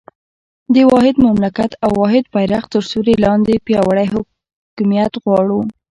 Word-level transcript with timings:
د 0.73 0.75
واحد 0.91 1.15
مملکت 1.27 1.71
او 1.83 1.91
واحد 2.01 2.25
بېرغ 2.33 2.63
تر 2.73 2.83
سیوري 2.89 3.15
لاندې 3.25 3.63
پیاوړی 3.65 4.07
حاکمیت 4.13 5.13
غواړو. 5.23 5.59